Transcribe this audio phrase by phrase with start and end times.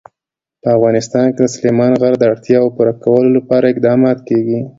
[0.61, 4.59] په افغانستان کې د سلیمان غر د اړتیاوو پوره کولو لپاره اقدامات کېږي.